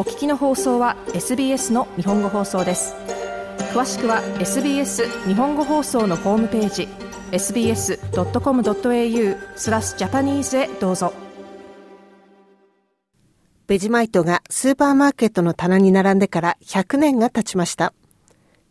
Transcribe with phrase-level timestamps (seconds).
[0.00, 2.94] お聞きの放送は SBS の日本語放送です。
[3.74, 6.88] 詳しくは SBS 日本語放送のホームページ
[7.32, 7.98] sbs.com.au
[9.56, 11.12] スラスジャパニーズへどうぞ。
[13.66, 17.92] ベジマイトがスーパーマーケットの棚に並んでから100年が経ちました。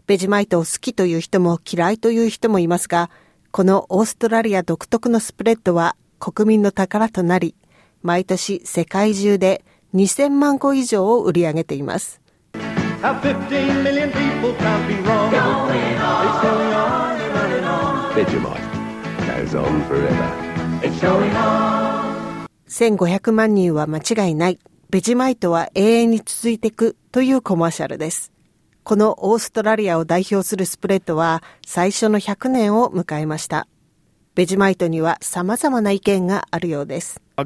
[0.08, 3.12] ベジマイトを好きという人も嫌いという人もいますが
[3.52, 7.54] このオーストラリア独特のスプレッドは国民の宝となり
[8.02, 12.22] 毎年世界中で2000万個以上を売り上げています。
[22.68, 24.60] 1500万人は間違いない。
[24.90, 28.32] ベジマイトは永遠に続いていくというコマーシャルです。
[28.84, 33.68] このオーストラリアを代表するスプレッドは最初の100年を迎えました。
[34.40, 37.22] ベジマイトには様々な意見があるようです。
[37.36, 37.44] ベ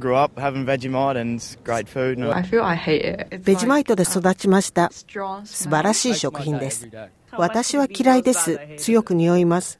[3.56, 4.92] ジマイトで育ちました。
[4.92, 5.10] 素
[5.44, 6.88] 晴らしい食品です。
[7.32, 8.60] 私は嫌いです。
[8.78, 9.80] 強く匂います。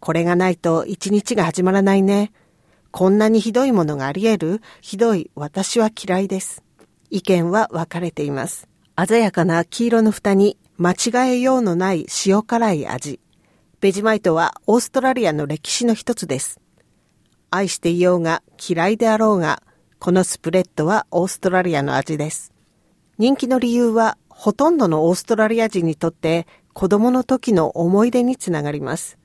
[0.00, 2.32] これがないと一日が始まらないね。
[2.92, 4.62] こんなにひどいものがあり得る？
[4.80, 6.64] ひどい私は嫌いです。
[7.10, 8.66] 意見は分かれています。
[9.06, 10.96] 鮮やかな黄色の蓋に間違
[11.34, 13.20] えようのない塩辛い味。
[13.80, 16.60] ベジマイトはオーストラリアの歴史の一つです。
[17.48, 19.62] 愛していようが嫌いであろうが、
[20.00, 22.52] このスプレッドはオーストラリアの味です。
[23.18, 29.16] 人気の理由は、ほとんどのオーストラリア人にとって子供の時の思い出につながります。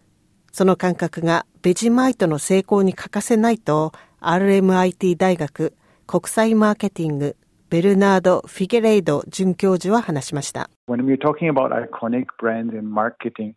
[0.52, 5.74] その感覚がベジマイトの成功に欠かせないと、RMIT 大学
[6.06, 7.38] 国際マーケティング
[7.74, 10.70] ベルナード・フィゲレイド准教授は話しました。
[10.88, 13.56] When we're talking about iconic brands in marketing,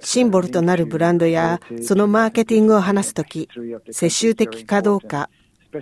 [0.00, 3.48] シンボルとなるブランドやそのマーケティングを話すとき、
[3.90, 5.28] 世襲的かどうか、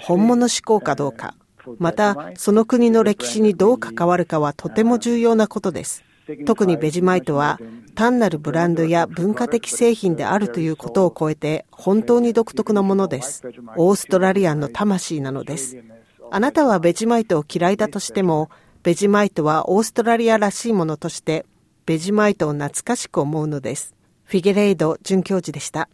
[0.00, 1.34] 本物志向かどうか、
[1.78, 6.02] またその国の歴史にどう関わるかはとても重要なことです。
[6.46, 7.60] 特にベジマイトは
[7.94, 13.42] 単なるブランドや文化的製品であるということを超えて本当に独特なものです。
[13.76, 15.76] オーストラリアンの魂なのです。
[16.30, 18.48] あなたはベジマイトを嫌いだとしても、
[18.82, 21.44] ベジマイトはオーストラリアらしいものとして
[21.86, 23.94] ベジマイトを懐かしく思うのです。
[24.24, 25.90] フィゲレイド准教授でした。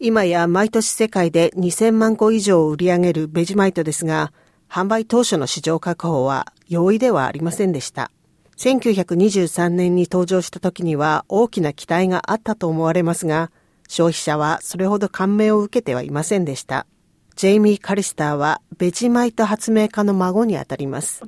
[0.00, 4.32] 今や毎年世界で2000万個以上を売り上げるベジマイトですが、
[4.68, 8.10] 販売当初の市場確保は容易ではありませんでした。
[8.56, 13.52] 1923年に登場した時には大きな期待があったと思われますが、
[13.88, 16.86] 消費者はそれほど感銘を受けてはいませんでした。
[17.38, 21.22] ジェイミー・カリスターはベジマイト発明家の孫にあたります。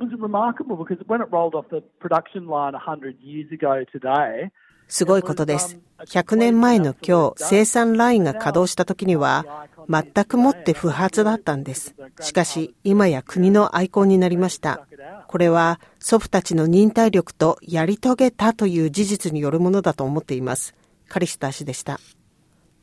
[4.89, 5.79] すごいことです。
[6.07, 11.95] 100年前の今日、生産ラインが稼働した時には、全くもって不発だったんです。
[12.21, 14.85] しかし、今や国のアイコンになりました。
[15.29, 20.75] これは、祖父たちの忍耐力とやり遂げたという事実によるものだと思っています。
[21.09, 22.01] カリスター氏でした。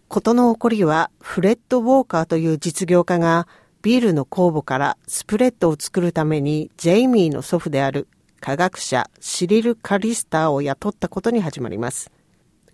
[0.08, 3.48] ことの起こりは、フレッド・ウォーカーという実業家が、
[3.82, 8.08] ビールの酵母からスプレッドを作るために、ジェイミーの祖父である
[8.40, 12.10] 科学者シリル・カリスターを雇ったことに始まります。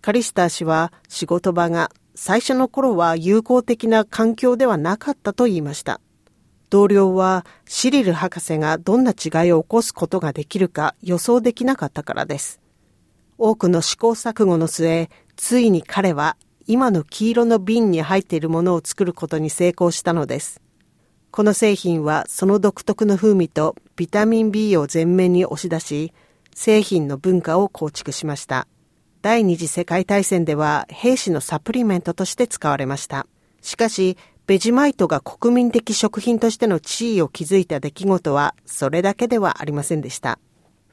[0.01, 6.01] カリスター氏は仕事場が最初の頃は友好的な環境ではなかったと言いました。
[6.69, 12.59] 同僚はシリル博士がどんな違いを起こすことができるか予想できなかったからです。
[13.37, 20.61] 多くの試行錯誤の末、ついに彼は今の黄色の瓶に入っているものを作ることに成功したのです。
[21.31, 26.13] この製品はその独特の風味とビタミン B を前面に押し出し、
[26.55, 28.67] 製品の文化を構築しました。
[29.21, 33.25] 第二次世界大戦では兵士のサプリメントとして使われました。
[33.61, 40.37] しかし、ベジマイトが国民的食品としての地位を築いた出来事はそれだけではありませんでした。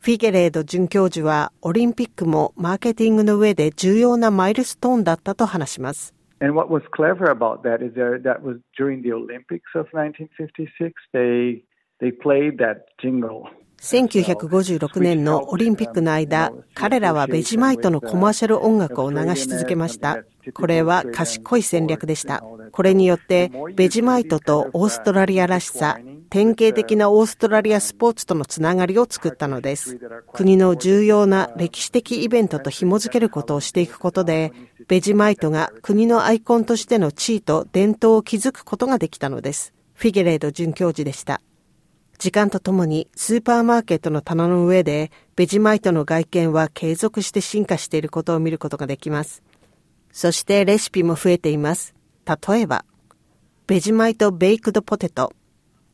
[0.02, 6.14] フィゲレード准教授はオリンピックもマーケティングの上で重要なマイルストーンだったと話します。
[6.40, 11.62] And what was clever about that is that, that was during the Olympics of 1956, they,
[12.00, 13.42] they played that jingle.
[13.80, 20.24] 1956年のオリンピックの間、彼らはベジマイトのコマーシャル音楽を流し続けました。
[20.54, 22.42] これは賢い戦略でした。
[22.72, 25.98] これによって、ベジマイトとオーストラリアらしさ、
[26.30, 29.98] 典型的なオーストラリアスポーツとのつながりを作ったのです。
[30.32, 34.52] 国の重要な歴史的イベントと紐づけることをしていくことで、
[34.86, 39.74] ベジマイトが国のアイコンとしての地位と伝統を築くことができたのです。
[39.94, 41.40] フィゲレード准教授でした。
[42.18, 49.42] 時間とともにスーパーマーケットの棚の上でベジマイトの外見は継続して進化していることを見ることができます。
[50.12, 51.94] そしてレシピも増えています。
[52.26, 52.84] 例えば、
[53.66, 55.32] ベジマイトベイクドポテト、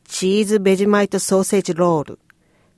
[0.07, 2.19] チーズベジマイトソーセージロール、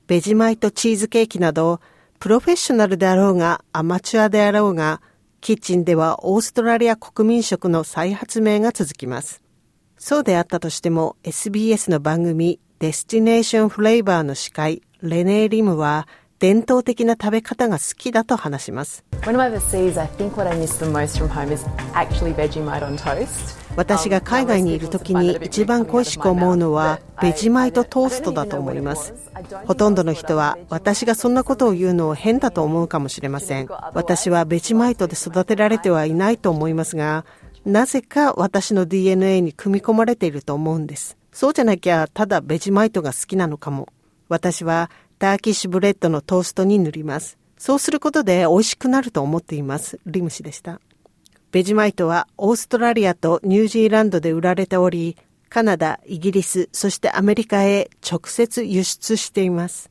[0.08, 1.80] ベジマイトチーズケーキなど、
[2.20, 5.02] プロフェッショナルであろうがアマチュアであろうが、
[5.40, 9.42] キッチンではオーストラリア国民食の再発明が続きます。
[9.98, 16.08] そうであったとしても SBS の番組デスティネーションフレーバーの司会レネー・リムは
[16.40, 19.04] 伝統的な食べ方が好きだと話します。
[23.75, 29.13] 私が海外にいる時に一番恋しく思うのはベジマイトトーストだと思います。
[29.66, 33.68] ほとんどの人は私がそんなことを言うのを変だと思うかもしれません。
[33.94, 37.25] 私はベジマイトで育てられてはいないと思いますが、
[37.66, 41.18] なぜか私の DNA に組み込まれていると思うんです。
[41.31, 43.88] そうじゃなきゃただベジマイトが好きなのかも。
[44.30, 44.89] 私は
[45.19, 47.38] ターキッシュブレッドのトーストに塗ります。
[47.57, 50.00] そうすることで美味しくなると思っています。
[50.06, 50.80] リム氏でした。
[51.51, 55.18] ベジマイトはオーストラリアとニュージーランドで売られており、
[55.50, 59.90] カナダ、イギリス、そしてアメリカへ直接輸出しています。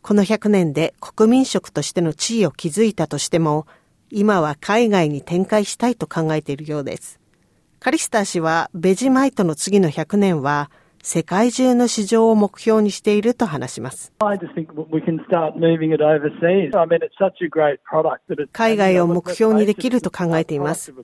[0.00, 3.66] この100年で国民食としての地位を築いたとしても、
[4.10, 7.18] 今は海外に展開したいと考えているようです。
[7.80, 10.70] カリスター氏はベジマイトの次の100年は
[11.04, 14.12] 世界中の市場を目標にしていると話します。
[18.52, 20.94] 海外を目標にできると考えています。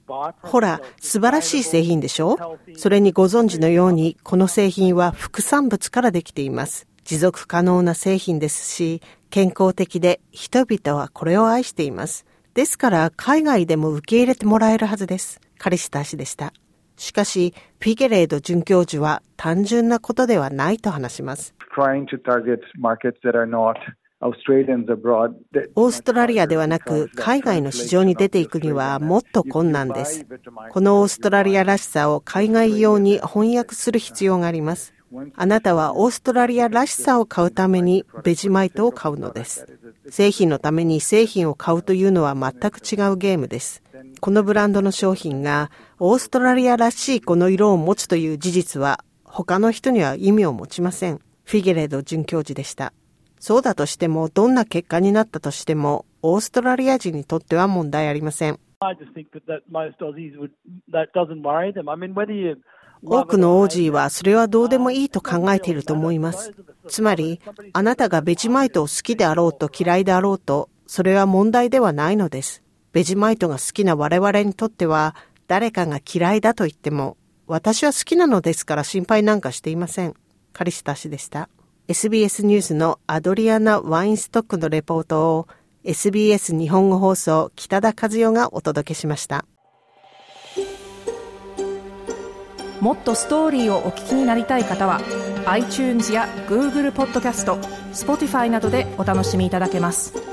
[0.42, 2.38] ほら、素晴らしい製品でしょ？
[2.76, 6.86] それにご存知のように、この製品は副産物からできています。
[7.04, 12.24] 持続可能な製品ですし、健康的で人々はこれを愛しています。
[12.54, 15.40] ですから海外でも受け入れてもらえるはずです。
[15.58, 16.52] カリスター氏でした。
[16.98, 21.54] しかし、フィゲレード准教授は単純なことではないと話します。
[25.76, 30.26] オーストラリアではなく海外の市場に出ていくにはもっと困難です。
[30.70, 34.92] このオーストラリアらしさを海外用に翻訳する必要があります。
[35.36, 39.66] あなたはオーストラリアらしさを買うためにベジマイトを買うのです。
[40.10, 43.84] 製品のために製品を買うというのは全く違うゲームです。
[44.20, 51.20] このブランドの商品がオーストラリアらしいこの色を持つという事実は他の人には意味を持ちません。
[51.44, 52.92] フィゲレード准教授でした。
[53.40, 58.58] そうだとしても、どんな結果になったとしても、オーストラリア人にとっては問題ありません。
[63.04, 66.52] 多くのオージーはそれはどうでもいいと考えていると思います。
[66.88, 67.40] つまり、
[67.72, 72.62] あなたがベジマイトを好きであろうと嫌いであろうと、それは問題ではないのです。
[72.92, 75.14] ベジマイトが好きな我々にとっては、
[75.46, 80.14] 誰かが嫌いだと言っても、私は好きなのですから心配なんかしていません。
[80.52, 81.48] カリスタ氏でした。
[81.88, 85.48] SBS ニュースのアドリアナ・ワインストックのレポートを
[85.84, 89.46] SBS 日本語放送北田和代がお届けしました。
[92.80, 95.00] もっとストーリーをお聞きになりたい方は
[95.46, 97.56] iTunes や Google ポッドキャスト
[97.92, 100.27] Spotify などでお楽しみいただけます。